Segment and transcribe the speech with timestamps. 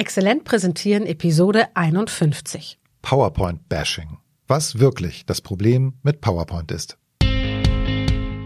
[0.00, 2.78] Exzellent präsentieren Episode 51.
[3.02, 4.18] PowerPoint-Bashing.
[4.46, 6.96] Was wirklich das Problem mit PowerPoint ist.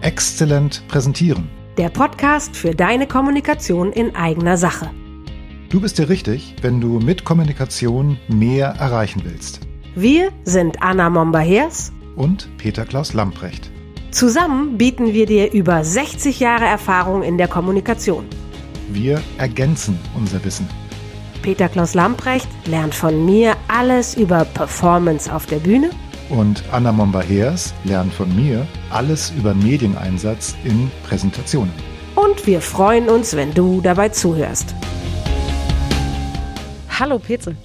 [0.01, 1.51] Exzellent präsentieren.
[1.77, 4.89] Der Podcast für deine Kommunikation in eigener Sache.
[5.69, 9.61] Du bist dir richtig, wenn du mit Kommunikation mehr erreichen willst.
[9.95, 13.71] Wir sind Anna Momba-Hers Und Peter Klaus Lamprecht.
[14.11, 18.25] Zusammen bieten wir dir über 60 Jahre Erfahrung in der Kommunikation.
[18.89, 20.67] Wir ergänzen unser Wissen.
[21.43, 25.91] Peter Klaus Lamprecht lernt von mir alles über Performance auf der Bühne
[26.29, 31.73] Und Anna Momba-Hers lernt von mir alles über Medieneinsatz in Präsentationen.
[32.15, 34.75] und wir freuen uns, wenn du dabei zuhörst.
[36.99, 37.57] Hallo Petzel.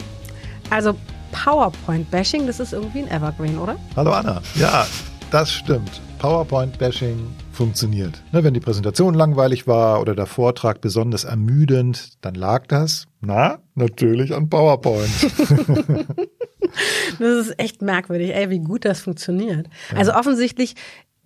[0.69, 0.95] Also
[1.31, 3.75] PowerPoint-Bashing, das ist irgendwie ein Evergreen, oder?
[3.95, 4.41] Hallo Anna.
[4.55, 4.87] Ja,
[5.31, 6.01] das stimmt.
[6.19, 7.19] PowerPoint-Bashing
[7.57, 8.23] funktioniert.
[8.31, 13.59] Ne, wenn die Präsentation langweilig war oder der Vortrag besonders ermüdend, dann lag das, na,
[13.75, 15.09] natürlich an PowerPoint.
[17.17, 19.67] Das ist echt merkwürdig, ey, wie gut das funktioniert.
[19.95, 20.75] Also offensichtlich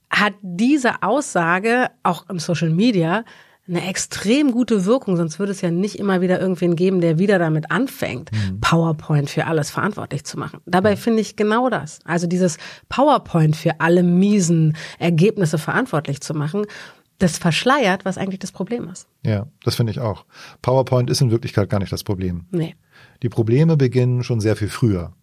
[0.10, 3.26] hat diese Aussage auch im Social Media
[3.72, 7.40] eine extrem gute Wirkung, sonst würde es ja nicht immer wieder irgendwen geben, der wieder
[7.40, 10.60] damit anfängt, PowerPoint für alles verantwortlich zu machen.
[10.66, 12.00] Dabei finde ich genau das.
[12.06, 12.58] Also dieses
[12.90, 16.66] PowerPoint für alle miesen Ergebnisse verantwortlich zu machen,
[17.18, 19.08] das verschleiert, was eigentlich das Problem ist.
[19.24, 20.26] ja, das finde ich auch.
[20.62, 22.46] PowerPoint ist in Wirklichkeit gar nicht das Problem.
[22.52, 22.76] Nee.
[23.24, 25.14] Die Probleme beginnen schon sehr viel früher.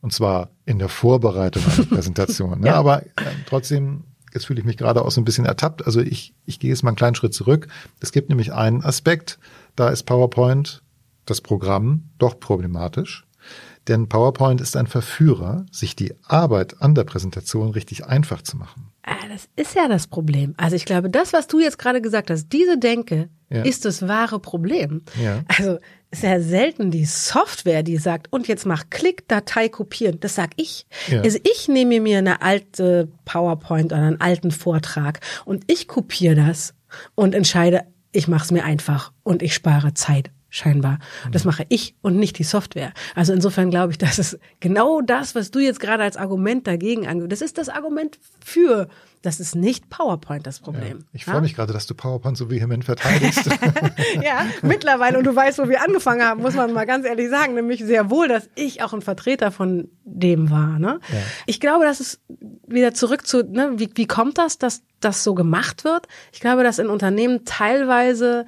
[0.00, 2.60] Und zwar in der Vorbereitung einer Präsentation.
[2.60, 2.68] Ne?
[2.68, 2.74] Ja.
[2.74, 3.10] Aber äh,
[3.46, 4.04] trotzdem,
[4.34, 5.86] jetzt fühle ich mich gerade auch so ein bisschen ertappt.
[5.86, 7.68] Also ich, ich gehe jetzt mal einen kleinen Schritt zurück.
[8.00, 9.38] Es gibt nämlich einen Aspekt,
[9.76, 10.82] da ist PowerPoint,
[11.26, 13.24] das Programm, doch problematisch.
[13.88, 18.92] Denn PowerPoint ist ein Verführer, sich die Arbeit an der Präsentation richtig einfach zu machen.
[19.02, 20.54] Ah, das ist ja das Problem.
[20.56, 23.62] Also ich glaube, das, was du jetzt gerade gesagt hast, diese Denke Ja.
[23.62, 25.02] ist das wahre Problem.
[25.20, 25.42] Ja.
[25.48, 25.78] Also
[26.20, 30.20] ja selten die Software, die sagt, und jetzt mach Klick, Datei kopieren.
[30.20, 30.86] Das sag ich.
[31.08, 31.22] Ja.
[31.22, 36.74] Also ich nehme mir eine alte PowerPoint oder einen alten Vortrag und ich kopiere das
[37.14, 40.30] und entscheide, ich mache es mir einfach und ich spare Zeit.
[40.54, 40.98] Scheinbar.
[41.26, 41.32] Mhm.
[41.32, 42.92] Das mache ich und nicht die Software.
[43.14, 47.08] Also insofern glaube ich, das ist genau das, was du jetzt gerade als Argument dagegen
[47.08, 47.32] angibst.
[47.32, 48.88] Das ist das Argument für.
[49.22, 51.04] Das ist nicht PowerPoint das Problem.
[51.12, 53.46] Ich freue mich gerade, dass du PowerPoint so vehement verteidigst.
[54.22, 57.54] ja, mittlerweile, und du weißt, wo wir angefangen haben, muss man mal ganz ehrlich sagen,
[57.54, 60.80] nämlich sehr wohl, dass ich auch ein Vertreter von dem war.
[60.80, 60.98] Ne?
[61.46, 62.20] Ich glaube, dass es
[62.66, 66.08] wieder zurück zu, ne, wie, wie kommt das, dass das so gemacht wird?
[66.32, 68.44] Ich glaube, dass in Unternehmen teilweise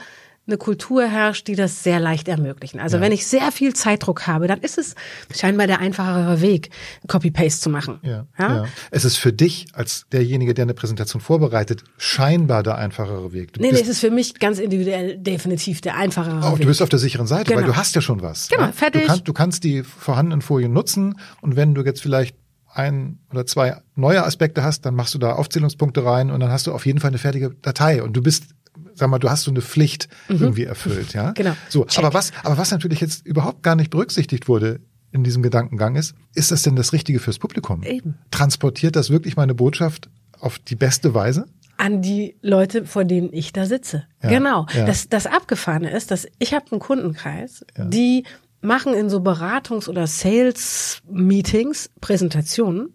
[0.47, 2.78] eine Kultur herrscht, die das sehr leicht ermöglichen.
[2.78, 4.94] Also wenn ich sehr viel Zeitdruck habe, dann ist es
[5.34, 6.71] scheinbar der einfachere Weg,
[7.09, 7.99] Copy-Paste zu machen.
[8.03, 8.66] Ja, ja.
[8.91, 13.55] Es ist für dich als derjenige, der eine Präsentation vorbereitet, scheinbar der einfachere Weg.
[13.55, 16.61] Du Nee, nee, es ist für mich ganz individuell definitiv der einfachere oh, Weg.
[16.62, 17.69] du bist auf der sicheren Seite, weil Genau.
[17.69, 18.49] du hast ja schon was.
[18.49, 18.72] Genau, ja?
[18.72, 19.03] fertig.
[19.03, 22.37] Du, kannst, du kannst die vorhandenen Folien nutzen und wenn du jetzt vielleicht
[22.75, 26.66] ein oder zwei neue Aspekte hast, dann machst du da Aufzählungspunkte rein und dann hast
[26.66, 28.47] du auf jeden Fall eine fertige Datei und du bist
[28.95, 31.31] sag mal, du hast so eine Pflicht irgendwie erfüllt, ja?
[31.31, 31.35] Mhm.
[31.35, 31.57] Genau.
[31.69, 32.05] So, Check.
[32.05, 34.81] aber was, aber was natürlich jetzt überhaupt gar nicht berücksichtigt wurde
[35.12, 37.83] in diesem Gedankengang ist, ist das denn das Richtige fürs Publikum?
[37.83, 38.19] Eben.
[38.31, 41.47] Transportiert das wirklich meine Botschaft auf die beste Weise?
[41.77, 44.05] an die Leute, vor denen ich da sitze.
[44.23, 44.67] Ja, genau.
[44.75, 44.87] ja.
[44.87, 48.25] Das, das Abgefahrene ist, dass ich habe einen Kundenkreis, die
[48.61, 52.95] machen in so Beratungs- oder Sales-Meetings Präsentationen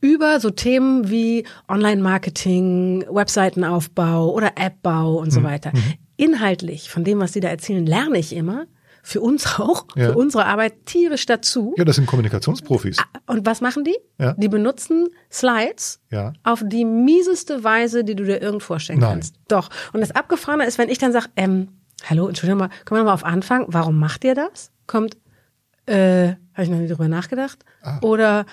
[0.00, 5.44] über so Themen wie Online-Marketing, Webseitenaufbau oder Appbau und so Mhm.
[5.44, 5.72] weiter.
[6.16, 8.66] Inhaltlich, von dem, was die da erzählen, lerne ich immer.
[9.02, 10.12] Für uns auch, Ja.
[10.12, 11.74] für unsere Arbeit tierisch dazu.
[11.76, 12.96] Ja, das sind Kommunikationsprofis.
[13.26, 13.96] Und was machen die?
[14.18, 14.32] Ja.
[14.34, 16.32] Die benutzen Slides Ja.
[16.42, 19.10] auf die mieseste Weise, die du dir irgend vorstellen Nein.
[19.10, 19.34] kannst.
[19.48, 19.68] Doch.
[19.92, 21.68] Und das Abgefahrene ist, wenn ich dann sage, ähm,
[22.08, 24.70] hallo, Entschuldigung mal, kommen wir mal auf Anfang, warum macht ihr das?
[24.86, 25.18] Kommt,
[25.86, 27.58] äh, habe ich noch nie drüber nachgedacht?
[27.82, 27.98] Ah.
[28.00, 28.46] Oder,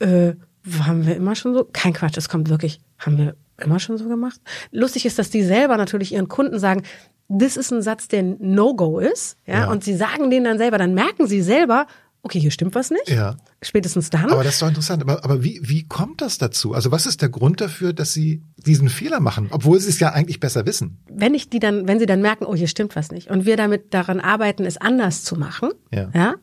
[0.00, 0.32] äh,
[0.80, 1.64] haben wir immer schon so?
[1.72, 4.40] Kein Quatsch, es kommt wirklich, haben wir immer schon so gemacht?
[4.70, 6.82] Lustig ist, dass die selber natürlich ihren Kunden sagen,
[7.28, 9.70] das ist ein Satz, der No-Go ist, ja, Ja.
[9.70, 11.86] und sie sagen den dann selber, dann merken sie selber,
[12.22, 13.08] okay, hier stimmt was nicht.
[13.10, 13.36] Ja.
[13.62, 14.30] Spätestens dann.
[14.30, 15.02] Aber das ist doch interessant.
[15.02, 16.74] Aber, aber wie, wie kommt das dazu?
[16.74, 20.10] Also was ist der Grund dafür, dass sie diesen Fehler machen, obwohl sie es ja
[20.12, 20.98] eigentlich besser wissen?
[21.10, 23.56] wenn ich die dann, wenn sie dann merken, oh, hier stimmt was nicht, und wir
[23.56, 26.34] damit daran arbeiten, es anders zu machen, Ja.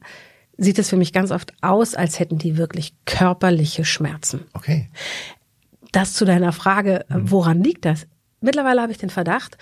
[0.58, 4.46] Sieht es für mich ganz oft aus, als hätten die wirklich körperliche Schmerzen.
[4.54, 4.90] Okay.
[5.92, 8.08] Das zu deiner Frage, äh, woran liegt das?
[8.42, 9.58] Mittlerweile habe ich den Verdacht,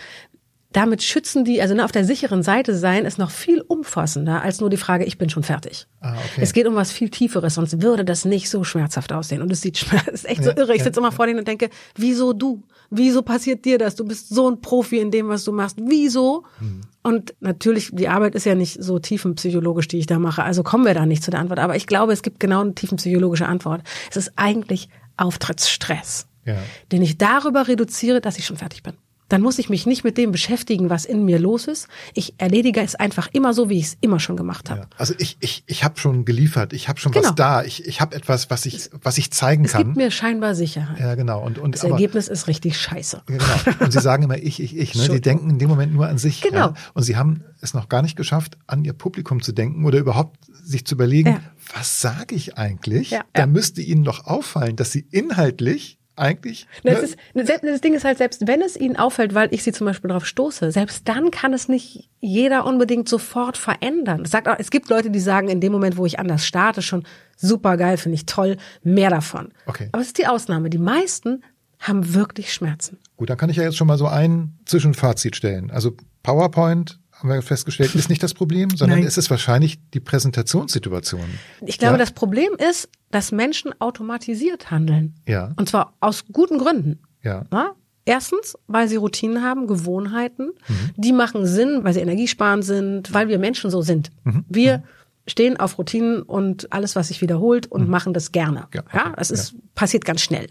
[0.72, 4.60] damit schützen die, also ne, auf der sicheren Seite sein, ist noch viel umfassender als
[4.60, 5.86] nur die Frage, ich bin schon fertig.
[6.02, 6.42] Ah, okay.
[6.42, 9.44] Es geht um was viel Tieferes, sonst würde das nicht so schmerzhaft aussehen.
[9.44, 10.72] Und es sieht schmerz- ist echt so Ja, irre.
[10.74, 12.64] Ich ja, sitze immer vor denen und denke, wieso du?
[12.96, 13.96] Wieso passiert dir das?
[13.96, 15.78] Du bist so ein Profi in dem, was du machst.
[15.82, 16.44] Wieso?
[16.60, 16.82] Hm.
[17.02, 20.44] Und natürlich, die Arbeit ist ja nicht so tiefenpsychologisch, die ich da mache.
[20.44, 21.60] Also kommen wir da nicht zu der Antwort.
[21.60, 23.82] Aber ich glaube, es gibt genau eine tiefenpsychologische Antwort.
[24.10, 26.58] Es ist eigentlich Auftrittsstress, Ja.
[26.92, 28.94] den ich darüber reduziere, dass ich schon fertig bin.
[29.34, 31.88] Dann muss ich mich nicht mit dem beschäftigen, was in mir los ist.
[32.14, 34.82] Ich erledige es einfach immer so, wie ich es immer schon gemacht habe.
[34.82, 34.88] Ja.
[34.98, 37.30] Also ich, ich, ich habe schon geliefert, ich habe schon Genau.
[37.30, 39.86] was da, ich, ich habe etwas, was ich, was ich zeigen Es kann.
[39.86, 41.00] gibt mir scheinbar Sicherheit.
[41.00, 41.44] ja, genau.
[41.44, 43.24] Und, und Das aber, Ergebnis ist richtig scheiße.
[43.28, 43.86] Ja, genau.
[43.86, 44.94] Und sie sagen immer ich, ich, ich.
[44.94, 45.02] Ne?
[45.12, 46.42] Sie denken in dem Moment nur an sich.
[46.42, 46.58] Genau.
[46.68, 46.74] Ja?
[46.94, 50.38] Und sie haben es noch gar nicht geschafft, an ihr Publikum zu denken oder überhaupt
[50.64, 51.40] sich zu überlegen,
[51.76, 53.10] was sage ich eigentlich?
[53.10, 56.68] Ja, Da müsste ihnen doch auffallen, dass sie inhaltlich eigentlich.
[56.84, 57.00] Das, ne?
[57.00, 57.18] ist,
[57.48, 60.10] selbst- das Ding ist halt, selbst wenn es ihnen auffällt, weil ich sie zum Beispiel
[60.10, 64.22] darauf stoße, selbst dann kann es nicht jeder unbedingt sofort verändern.
[64.24, 66.82] Es, sagt auch, es gibt Leute, die sagen, in dem Moment, wo ich anders starte,
[66.82, 67.04] schon
[67.36, 69.50] super geil, finde ich toll, mehr davon.
[69.66, 69.90] Okay.
[69.92, 70.70] Aber es ist die Ausnahme.
[70.70, 71.44] Die meisten
[71.80, 72.98] haben wirklich Schmerzen.
[73.18, 75.70] Gut, dann kann ich ja jetzt schon mal so ein Zwischenfazit stellen.
[75.72, 79.08] Also PowerPoint haben wir festgestellt, ist nicht das Problem, sondern Nein.
[79.08, 81.24] ist es wahrscheinlich die Präsentationssituation.
[81.66, 81.98] Ich glaube, Ja?
[81.98, 85.16] das Problem ist, dass Menschen automatisiert handeln.
[85.28, 85.52] Ja.
[85.56, 87.00] Und zwar aus guten Gründen.
[87.24, 87.46] Ja.
[87.52, 87.72] Na?
[88.06, 90.52] Erstens, weil sie Routinen haben, Gewohnheiten.
[90.68, 90.90] Mhm.
[90.98, 94.12] Die machen Sinn, weil sie energiesparend sind, weil wir Menschen so sind.
[94.26, 94.44] Mhm.
[94.50, 94.84] Wir
[95.26, 98.68] stehen auf Routinen und alles, was sich wiederholt und machen das gerne.
[98.74, 100.48] Ja, Ja, es ist, passiert ganz schnell.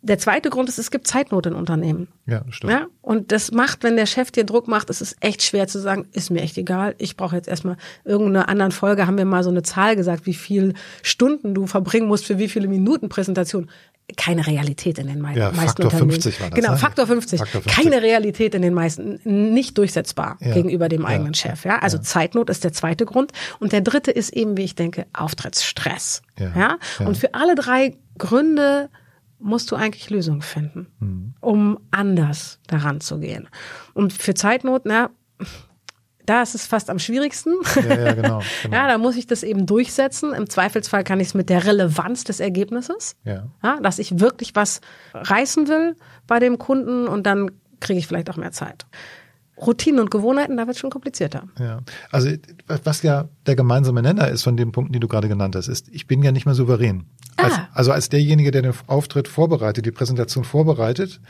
[0.00, 2.08] Der zweite Grund ist, es gibt Zeitnot in Unternehmen.
[2.26, 2.72] Ja, das stimmt.
[2.72, 5.78] Ja, und das macht, wenn der Chef dir Druck macht, es ist echt schwer zu
[5.80, 6.94] sagen, ist mir echt egal.
[6.98, 10.34] Ich brauche jetzt erstmal irgendeine anderen Folge, haben wir mal so eine Zahl gesagt, wie
[10.34, 13.68] viel Stunden du verbringen musst für wie viele Minuten Präsentation.
[14.16, 16.10] Keine Realität in den mei Ja, meisten Faktor Unternehmen.
[16.12, 16.78] 50 war das, Genau, ne?
[16.78, 17.38] Faktor 50.
[17.40, 17.82] Faktor 50.
[17.84, 21.64] Keine Realität in den meisten, nicht durchsetzbar Ja, gegenüber dem ja, eigenen Chef.
[21.64, 25.06] Ja, also Zeitnot ist der zweite Grund und der dritte ist eben, wie ich denke,
[25.12, 26.22] Auftrittsstress.
[26.38, 28.90] Ja, und für alle drei Gründe
[29.38, 31.34] musst du eigentlich Lösungen finden, Mhm.
[31.40, 33.48] um anders daran zu gehen.
[33.92, 35.10] Und für Zeitnot, na,
[36.26, 37.54] da ist es fast am schwierigsten.
[37.76, 38.42] Ja, ja, genau.
[38.62, 38.76] genau.
[38.76, 40.34] Ja, da muss ich das eben durchsetzen.
[40.34, 43.46] Im Zweifelsfall kann ich es mit der Relevanz des Ergebnisses, Ja.
[43.62, 44.80] ja, dass ich wirklich was
[45.14, 45.96] reißen will
[46.26, 47.50] bei dem Kunden und dann
[47.80, 48.86] kriege ich vielleicht auch mehr Zeit.
[49.58, 51.44] Routinen und Gewohnheiten, da wird es schon komplizierter.
[51.58, 51.78] Ja,
[52.10, 52.28] also
[52.84, 55.88] was ja der gemeinsame Nenner ist von den Punkten, die du gerade genannt hast, ist,
[55.92, 57.06] ich bin ja nicht mehr souverän.
[57.36, 57.68] Als, Ah.
[57.72, 61.20] also als derjenige, der den Auftritt vorbereitet, die Präsentation vorbereitet,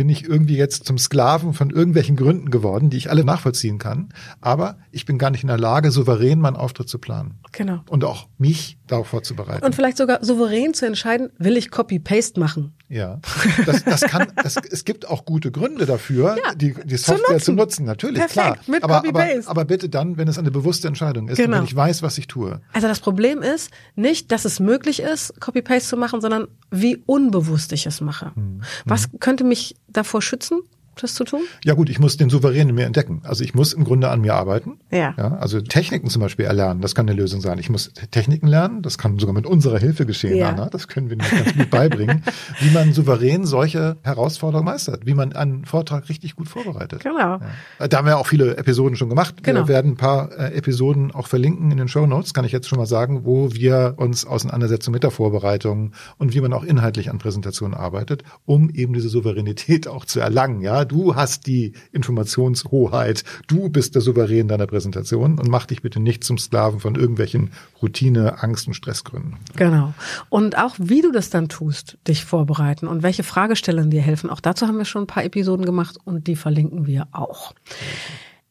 [0.00, 4.08] bin ich irgendwie jetzt zum Sklaven von irgendwelchen Gründen geworden, die ich alle nachvollziehen kann.
[4.40, 7.38] Aber ich bin gar nicht in der Lage, souverän meinen Auftritt zu planen.
[7.52, 7.80] Genau.
[7.86, 9.64] Und auch mich darauf vorzubereiten.
[9.64, 12.72] Und vielleicht sogar souverän zu entscheiden, will ich Copy-Paste machen?
[12.88, 13.20] Ja,
[13.66, 17.52] das, das kann, das, es gibt auch gute Gründe dafür, Ja, die, die Software zu
[17.52, 17.56] nutzen.
[17.56, 18.58] nutzen, natürlich, Perfekt, klar.
[18.66, 21.58] mit aber, aber, aber bitte dann, wenn es eine bewusste Entscheidung ist, Genau.
[21.58, 22.60] und wenn ich weiß, was ich tue.
[22.72, 27.72] Also das Problem ist nicht, dass es möglich ist, Copy-Paste zu machen, sondern wie unbewusst
[27.72, 28.32] ich es mache.
[28.34, 28.62] Hm.
[28.86, 30.60] Was könnte mich davor schützen,
[31.02, 31.40] das zu tun?
[31.64, 33.20] Ja gut, ich muss den Souverän in mir entdecken.
[33.24, 34.78] Also ich muss im Grunde an mir arbeiten.
[34.90, 35.14] Ja.
[35.16, 37.58] ja also Techniken zum Beispiel erlernen, das kann eine Lösung sein.
[37.58, 40.50] Ich muss Techniken lernen, das kann sogar mit unserer Hilfe geschehen, Ja.
[40.50, 40.68] Anna.
[40.70, 42.22] Das können wir dir ganz gut beibringen,
[42.60, 47.02] wie man souverän solche Herausforderungen meistert, wie man einen Vortrag richtig gut vorbereitet.
[47.02, 47.40] Genau.
[47.78, 47.88] Ja.
[47.88, 49.42] Da haben wir auch viele Episoden schon gemacht.
[49.42, 49.60] Genau.
[49.60, 52.68] Wir werden ein paar äh, Episoden auch verlinken in den Show Notes, kann ich jetzt
[52.68, 57.10] schon mal sagen, wo wir uns auseinandersetzen mit der Vorbereitung und wie man auch inhaltlich
[57.10, 60.60] an Präsentationen arbeitet, um eben diese Souveränität auch zu erlangen.
[60.60, 66.00] Ja, du hast die Informationshoheit, du bist der Souverän deiner Präsentation und mach dich bitte
[66.00, 69.36] nicht zum Sklaven von irgendwelchen Routine, Angst und Stressgründen.
[69.56, 69.94] Genau.
[70.28, 74.30] Und auch wie du das dann tust, dich vorbereiten und welche Fragestellungen dir helfen.
[74.30, 77.54] Auch dazu haben wir schon ein paar Episoden gemacht und die verlinken wir auch.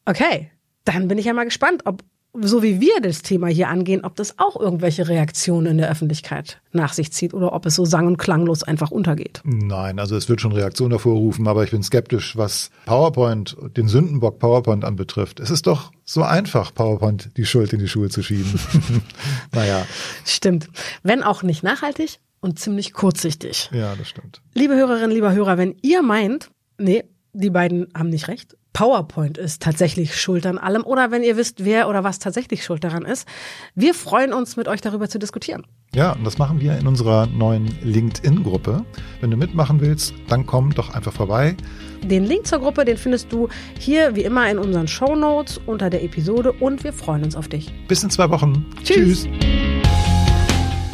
[0.05, 0.49] Okay,
[0.85, 2.03] dann bin ich ja mal gespannt, ob
[2.41, 6.61] so wie wir das Thema hier angehen, ob das auch irgendwelche Reaktionen in der Öffentlichkeit
[6.71, 9.41] nach sich zieht oder ob es so sang- und klanglos einfach untergeht.
[9.43, 14.39] Nein, also es wird schon Reaktion hervorrufen, aber ich bin skeptisch, was PowerPoint, den Sündenbock
[14.39, 15.39] PowerPoint anbetrifft.
[15.39, 18.59] Es ist doch so einfach, PowerPoint die Schuld in die Schuhe zu schieben.
[19.53, 19.85] naja,
[20.25, 20.69] Stimmt.
[21.03, 23.69] Wenn auch nicht nachhaltig und ziemlich kurzsichtig.
[23.73, 24.41] ja, das stimmt.
[24.53, 29.61] Liebe Hörerinnen, lieber Hörer, wenn ihr meint, nee, die beiden haben nicht recht, PowerPoint ist
[29.61, 33.27] tatsächlich schuld an allem oder wenn ihr wisst, wer oder was tatsächlich schuld daran ist,
[33.75, 35.65] wir freuen uns, mit euch darüber zu diskutieren.
[35.93, 38.85] Ja, und das machen wir in unserer neuen LinkedIn-Gruppe.
[39.21, 41.57] Wenn du mitmachen willst, dann komm doch einfach vorbei.
[42.03, 45.89] Den Link zur Gruppe, den findest du hier wie immer in unseren Show Notes unter
[45.89, 47.73] der Episode und wir freuen uns auf dich.
[47.87, 48.65] Bis in zwei Wochen.
[48.83, 49.27] Tschüss.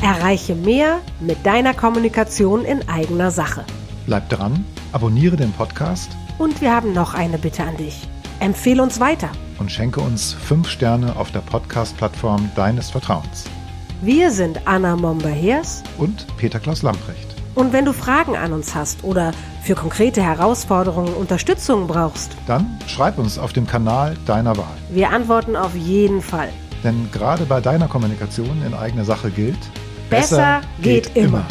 [0.01, 3.65] Erreiche mehr mit deiner Kommunikation in eigener Sache.
[4.05, 8.07] Bleib dran, abonniere den Podcast Und wir haben noch eine Bitte an dich.
[8.39, 9.29] Empfehle uns weiter.
[9.57, 13.45] und schenke uns fünf Sterne auf der Podcast-Plattform deines Vertrauens.
[14.01, 17.33] Wir sind Anna Momber-Hers Und Peter Klaus Lamprecht.
[17.55, 19.31] Und wenn du Fragen an uns hast oder
[19.63, 24.75] für konkrete Herausforderungen Unterstützung brauchst, Dann schreib uns auf dem Kanal deiner Wahl.
[24.89, 26.49] wir antworten auf jeden Fall.
[26.83, 29.57] Denn gerade bei deiner Kommunikation in eigener Sache gilt,
[30.09, 31.45] Besser geht immer.